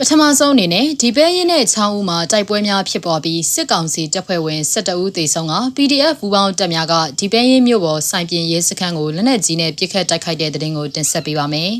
[0.00, 11.72] ပထမဆုံးအနေနဲ့ဒီပဲရင်နဲ့ချောင်းဦးမှာတိုက်ပွဲများဖြစ်ပေါ်ပြီးစစ်ကောင်စီတပ်ဖွဲ့ဝင်12ဦးသေဆုံးက PDF ဘူပေါင်းတပ်များကဒီပဲရင်မြို့ပေါ်စိုင်ပြင်ရဲစခန်းကိုလက်နက်ကြီးနဲ့ပစ်ခတ်တိုက်ခိုက်တဲ့တဲ့တင်ကိုတင်ဆက်ပေးပါမယ်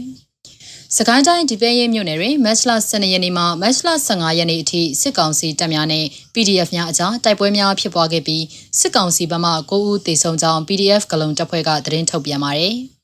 [0.96, 6.04] ။စကိုင်းတိုင်းဒီပဲရင်မြို့နယ်တွင်မတ်လ12ရက်နေ့မှမတ်လ15ရက်နေ့အထိစစ်ကောင်စီတပ်များနဲ့
[6.34, 8.44] PDF များအကြားတိုက်ပွဲများဖြစ်ပွားခဲ့ပြီး
[8.80, 12.76] စစ်ကောင်စီဘက်မှ9ဦးသေဆုံးကြောင်း PDF ကလုံတပ်ဖွဲ့ကသတင်းထုတ်ပြန်ပါတယ်။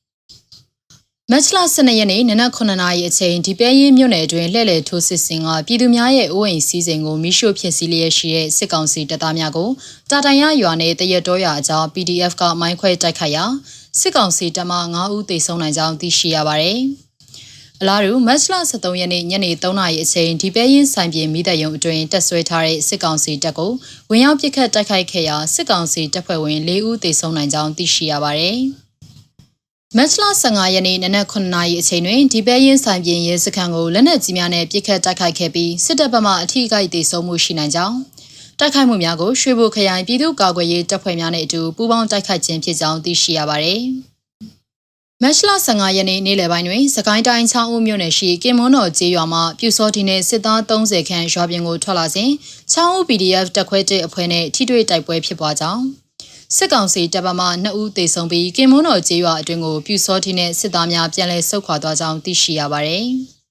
[1.30, 9.70] မတ်လ12ရက်နေ့နနက်9နာရီအချိန်ဒီပဲရင်မြို့နယ်အတွင်းလှည့်လည်ထိုးစစ်ဆင်ကပြည်သူများရဲ့အိုးအိမ်စီးစိမ်ကိုမိရှို့ဖြစ်စီလျက်ရှိတဲ့စစ်ကောင်စီတပ်သားများကို
[10.10, 13.44] တာတိုင်ရရွာနယ်တရက်တော်ရွာအကြောင်း PDF ကမိုင်းခွဲတိုက်ခိုက်ရာ
[14.00, 16.78] စစ်ကောင်စီတပ်မှ9ဦးသေဆုံးနိုင်ကြောင်းသိရှိရပါတယ်။
[17.80, 23.72] အလားတူမတ်လ23ရက်နေ့ညနေ3နာရီအချိန်ဒီပဲရင်ဆိုင်ပြည်မိသက်ယုံအတွင်းတက်ဆွဲထားတဲ့စစ်ကောင်စီတပ်ကို
[24.10, 28.58] ဝင်ရောက်ပစ်ခတ်တိုက်ခိုက်ခဲ့ရာစစ်ကောင်စီတပ်ဖွဲ့ဝင်4ဦးသေဆုံးနိုင်ကြောင်းသိရှိရပါတယ်။
[29.98, 37.96] မတ်လ15ရက်နေ့နနက်9နာရီအချိန်တွင်ဒီပဲရင်ဆိုင်ပြင်ရဲစခန်းကိုလက်နက်ကြီးများနဲ့ပစ်ခတ်တိုက်ခိုက်ခဲ့ပြီးစစ်တပ်ဘက်မှအထူးကိဒေဆုံးမှုရှိနိုင်ကြောင်း
[38.58, 43.80] တိုက်ခိုက်မှုများကိုရွှေဘိုခရိုင်ပြည်သူ့ကာကွယ်ရေးတပ်ဖွဲ့များနဲ့အတူပူးပေါင်းတိုက်ခိုက်ခြင်းဖြစ်ကြောင်းသိရှိရပါတယ်။
[45.22, 52.30] မတ်လ15ရက်နေ့နေ့လယ်ပိုင်းတွင်စကိုင်းတိုင်းချောင်းဦးမြို့နယ်ရှိကင်မွန်းတော်ကျေးရွာမှပြူစောတီနှင့်စစ်သား30ခန့်ရွာပြင်ကိုထွက်လာစဉ်
[52.72, 56.02] ချောင်းဦး PDF တပ်ခွဲတဲ့အဖွဲ့နှင့်ထိတွေ့တိုက်ပွဲဖြစ်ပွားကြောင်း
[56.56, 63.06] စစ်ကောင်စီတပ်မမှ2ဦးသေဆုံးပြီးကင်မွန်းတော်ကျေးရွာအတွင်းကိုပြူစောတိနဲ့စစ်သားများပြန်လည်ဆုတ်ခွာသွားကြောင်းသိရှိရပါတယ်။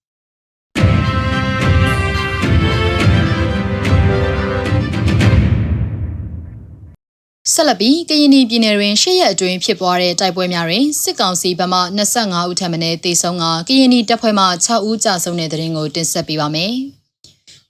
[7.53, 16.75] ဆက်လက်ပြီးကရင်ပြည်နယ်တွင်ရှစ်ရက်အတွင်းဖြစ်ပွားတဲ့တိုက်ပွဲများတွင်စစ်ကောင်စီဘက်မှ25ဦးထပ်မံတေဆုံးကကရင်တပ်ဖွဲ့မှ6ဦးကြာဆုံးတဲ့တဲ့ရင်ကိုတင်ဆက်ပေးပါမယ်။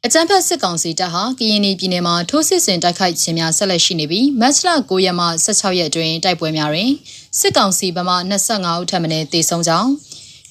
[0.06, 6.92] အကြမ်းဖက်စစ်ကောင်စီတပ်ဟာကရင်ပြည်နယ်မှာထိုးစစ်ဆင်တိုက်ခိုက်ခြင်းများဆက်လက်ရှိနေပြီးမတ်လ9ရက်မှ16ရက်အတွင်းတိုက်ပွဲများတွင်
[7.40, 9.90] စစ်ကောင်စီဘက်မှ25ဦးထပ်မံတေဆုံးကြောင်း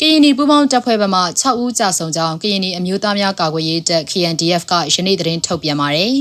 [0.00, 6.14] ကရင်ပူးပေါင်းတပ်ဖွဲ့ဘက်မှ6ဦးကြာဆုံးကြောင်းကရင်အမျိုးသားများကာကွယ်ရေးတပ် KNDF ကယနေ့သတင်းထုတ်ပြန်ပါတယ်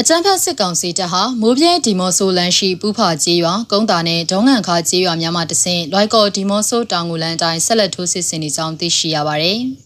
[0.00, 9.60] အကြံဖတ်စစ်ကောင်စီတပ်ဟာမိုးပြဲဒီမော့ဆိုလန်ရှိပူဖာကျေးရွာကုန်းတာနဲ့ဒေါငန်ခါကျေးရွာများမှတဆင့်လွိုက်ကော်ဒီမော့ဆိုတောင်ငူလန်တိုင်းဆက်လက်ထိုးစစ်ဆင်နေကြောင်းသိရှိရပါတယ်။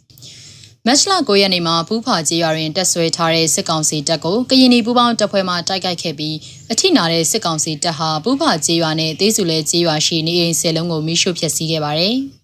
[0.87, 6.37] မတ်လ9ရက်နေ့မှာပူးဖာကျေးရွာတွင်တက်ဆွဲထားတဲ့စစ်ကောင်စီတပ်ကိုကရင်နီပူးပေါင်းတပ်ဖွဲ့မှတိုက်ခိုက်ခဲ့ပြီး
[6.73, 12.17] အထိနာတဲ့စစ်ကောင်စီတပ်ဟာပူးဖာကျေးရွာနဲ့တေးစုလဲကျေးရွာရှိနေအိမ်ဆယ်လုံးကိုမိရှို့ဖျက်ဆီးခဲ့ပါတယ်။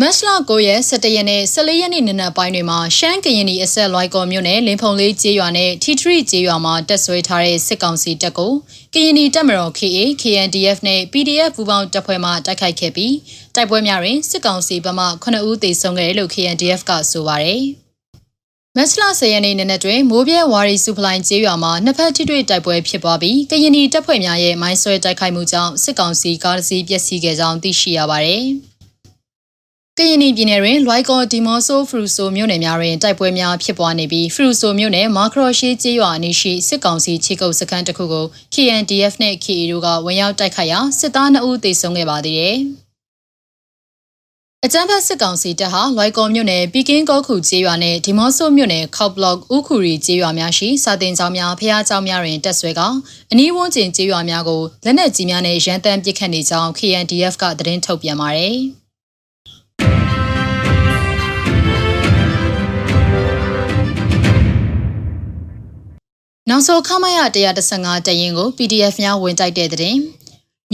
[0.00, 8.52] မတ်လ9ရက်17ရက်နဲ့14ရက်နေ့နနက်ပိုင်းတွေမှာရှမ်းကရင်နီအဆက်လွိုက်ကော်မြို့နယ်လင်းဖုံလေးကျေးရွာနဲ့ထီထရီကျေးရွာမှာတက်ဆွဲထားတဲ့စစ်ကောင်စီတပ်ကို
[8.94, 13.12] ကရင်နီတပ်မတော် KA KNDF နဲ့ PDF ပူးပေါင်းတပ်ဖွဲ့မှတိုက်ခိုက်ခဲ့ပြီး
[13.56, 17.62] တိုက်ပွဲများတွင်စစ်ကောင်စီဘက်မှ9ဦးသေဆုံးခဲ့တယ်လို့ KNDF ကဆိုပါတယ်။
[18.76, 28.44] မတ်လ10ရက်နေ့နနက်တွင်မိုးပြဲဝါရီစုဖလိုင်းကျေးရွာမှာနှစ်ဖက်ထိတွေ့တိုက်ပွဲဖြစ်ပွားပြီးကရင်နီတပ်ဖွဲ့များရဲ့မိုင်းဆွဲတိုက်ခိုက်မှုကြောင့်စစ်ကောင်စီကားတစ်စီးပျက်စီးခဲ့ကြောင်းသိရှိရပါတယ်။
[29.98, 42.58] ကရင်ပြည်နယ်တွင်လွိုက်ကော်ဒီမော့ဆိုဖရူဆိုမြို့နယ်များတွင်တိုက်ပွဲများဖြစ်ပွားနေပြီးဖရူဆိုမြို့နယ်မာခရော့ရှေးကျေးရွာအနီးရှိစစ်ကောင်စီခြေကုပ်စခန်းတစ်ခုကို KNDF နဲ့ KA တို့ကဝင်ရောက်တိုက်ခိုက်ရာစစ်သား2ဦးသေဆုံးခဲ့ပါသေးတယ်။
[44.68, 52.80] အကြမ်းဖက်စစ်ကောင်စီတပ်ဟာလွိုက်ကော်မြို့နယ်ပီကင်းကောခုကျေးရွာနဲ့ဒီမော့ဆိုမြို့နယ်ခောက်ဘလော့ဥခူရီကျေးရွာများရှိစာတင်ကျောင်းများဖျားကျောင်းများတွင်တက်ဆွဲက
[53.32, 58.56] အနီးဝန်းကျင်ကျေးရွာများကိုလက်နက်ကြီးများနဲ့ရန်တမ်းပစ်ခတ်နေကြောင်း KNDF ကသတင်းထုတ်ပြန်ပါတယ်။
[66.50, 67.18] နောက်ဆုံးခမရ
[67.62, 69.96] 115တရင်ကို PDF များဝင်တိုက်တဲ့တဲ့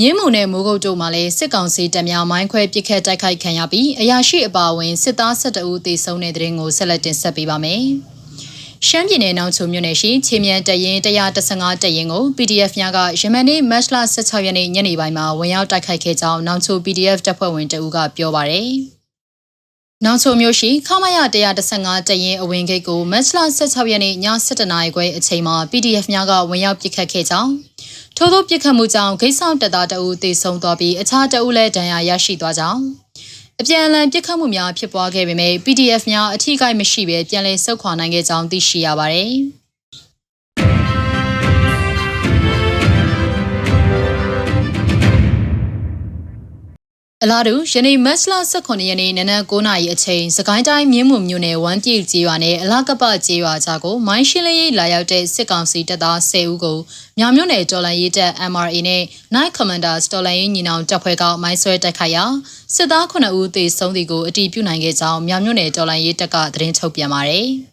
[0.01, 7.83] မြင်းမုံနဲ့မိုးကုတ်တို့မှလည်းစစ်ကောင်စီတပ်များမိုင်းခွဲပစ်ခတ်တိုက်ခိုက်ခံရပြီးအရာရှိအပါအဝင်စစ်သား12ဦးသေဆုံးတဲ့တဲ့ရင်ကိုဆက်လက်တင်ဆက်ပေးပါမယ်။
[8.87, 18.71] ရှမ်းပြည်နယ်နောင်ချုံမြို့နယ်ရှိချေမြန်တရင်115တရင်ကို PDF များကယမန်နေ့မတ်လ16ရက်နေ့ညနေပိုင်းမှာဝင်ရောက်တိုက်ခိုက်ခဲ့ကြောင်းနောင်ချုံ PDF တပ်ဖွဲ့ဝင်တအူးကပြောပါရယ်။
[20.05, 21.19] နောက်ချုံမျိုးရှိခမရ
[21.65, 24.17] 115တရင်အဝင်ဂိတ်ကိုမတ်လ16ရက်နေ့ည
[24.47, 27.53] 7:00နာရီခွဲအချိန်မှာ PDF များကဝင်ရောက်ပစ်ခတ်ခဲ့ကြောင်း
[28.17, 32.83] ထို့သောပြစ်ခတ်မှုကြောင့်ဂိတ်ဆောင်တပ်သားတအုပ်သေဆုံးသွားပြီးအခြားတအုပ်လည်းဒဏ်ရာရရှိသွားကြောင်း
[33.61, 39.33] အပြန်အလှန်ပြစ်ခတ်မှုများဖြစ်ပွားခဲ့ပေမဲ့ PDF များအထိကိမရှိဘဲပြန်လည်ဆုတ်ခွာနိုင်ခဲ့ကြောင်းသိရှိရပါတယ်။
[47.25, 56.79] အလားတူယနေ့မတ်လ18ရက်နေ့နနက်9:00နာရီအချိန်စကိုင်းတိုင်းမြင်းမှုမြို့နယ်ဝမ်ပြေကျေးရွာနဲ့အလားကပကျေးရွာကြားကိုမိုင်းရှင်းလင်းရေးလာရောက်တဲ့စစ်ကောင်စီတပ်သား10ဦးကို
[57.19, 59.03] မြောင်မြို့နယ်တော်လန်ရေးတပ် MRA နဲ့
[59.35, 62.25] Night Commanders တော်လန်ရေးညီနောင်တပ်ဖွဲ့ကမိုင်းဆွဲတိုက်ခိုက်ရာ
[62.75, 67.49] စစ်သား9ဦးသေဆုံးသည်ကိုအတည်ပြုနိုင်ခဲ့ကြောင်းမြောင်မြို့နယ်တော်လန်ရေးတပ်ကသတင်းထုတ်ပြန်ပါတယ်။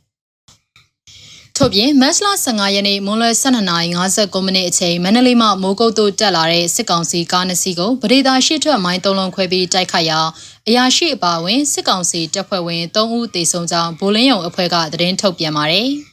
[1.61, 10.19] ထို့ပြင်မတ်လ15ရက်နေ့မွန်းလွဲ12:59မိနစ်အချိန်မန္တလေးမှမိုးကုတ်သို့တက်လာတဲ့စစ်ကောင်စီကားနှစ်စီးကိုဗဒေတာရှိထွက်မိုင်းသုံးလုံးခွဲပြီးတိုက်ခိုက်ရာ
[10.67, 15.89] အရာရှိအပါအဝင်စစ်ကောင်စီတပ်ဖွဲ့ဝင်3ဦးသေဆုံးကြောင်းဗိုလ်လင်းယုံအဖွဲ့ကသတင်းထုတ်ပြန်ပါတယ်။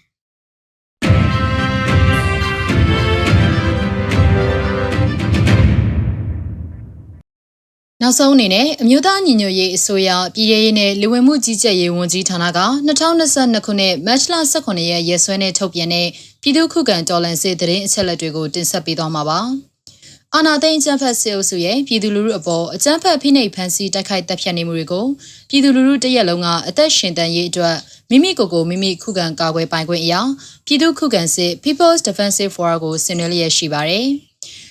[8.03, 16.09] နောက်ဆုံးအနေနဲ့အမျိုးသားညီညွတ်ရေးအစိုးရပြည်ထရေးနဲ့လူဝင်မှုကြီးကြပ်ရေးဝန်ကြီးဌာနက2022ခုနှစ်မတ်လ18ရက်ရက်စွဲနဲ့ထုတ်ပြန်တဲ့
[16.43, 19.41] ပြည်သူ့ခုခံတော်လှန်စစ်တရင်အချက်လက်တွေကိုတင်ဆက်ပေးသွားမှာပါ။
[20.35, 25.07] အာနာသိန်းအကြမ်းဖက်စစ်အုပ်စုရဲ့ပြည်သူလူထုအပေါ်အကြမ်းဖက်ဖိနှိပ်ဖန်ဆီးတိုက်ခိုက်တပ်ဖြတ်နေမှုတွေကို
[25.49, 27.77] ပြည်သူလူထုတရက်လုံးကအသက်ရှင်တန်ရေးအတွက်
[28.11, 30.21] မိမိကိုယ်ကိုမိမိခုခံကာကွယ်ပိုင်ခွင့်အရာ
[30.67, 34.09] ပြည်သူ့ခုခံစစ် People's Defensive Forum ကိုဆင်နွှဲလျက်ရှိပါတယ်။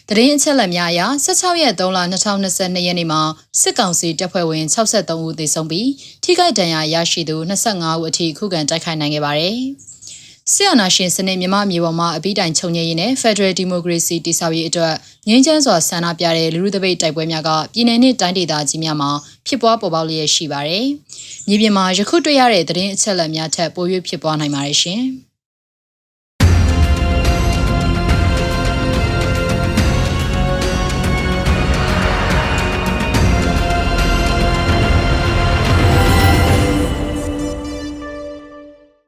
[0.10, 3.22] တရင်အချက်လက်များအရ16ရက်3လ2022ရက်နေ့မှာ
[3.62, 5.90] စစ်ကောင်စီတပ်ဖွဲ့ဝင်63ဦးသေဆုံးပြီး
[6.24, 9.60] ထိခိုက်ဒဏ်ရာရရှိသူ25ဦးအထိခုခံတိုက်ခိုက်နိုင်ခဲ့ပါတယ်။
[10.54, 14.94] ဆီယနာရှင်စနစ်မြမမြေပေါ်မှာအပိတိုင်ချုပ်ငြိမ်းရေးနဲ့ Federal Democracy တည်ဆောက်ရေးအတွက်
[15.28, 19.12] ငြိမ်းချမ်းစွာဆန္ဒပြတဲ့လူလူတပိတ်တိုက်ပွဲများကပြည်내နဲ့တိုင်းဒေသကြီးများမှာ
[19.48, 20.86] ဖြစ်ပွားပေါ်ပေါက်လျက်ရှိပါတယ်။
[21.48, 25.04] မြေပြင်မှာယခုတွေ့ရတဲ့သတင်းအချက်အလက်များထက်ပို၍ဖြစ်ပွားနိုင်ပါတယ်ရှင်။